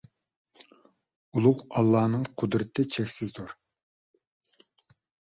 [1.41, 3.53] ئۇلۇغ ئاللاھنىڭ قۇدرىتى چەكسىزدۇر!